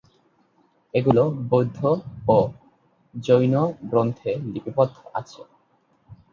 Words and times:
এগুলো 0.93 1.21
বৌদ্ধ 1.49 1.79
ও 2.27 2.37
জৈন 3.13 3.53
গ্রন্থে 3.89 4.31
লিপিবদ্ধ 4.51 4.97
আছে। 5.13 5.41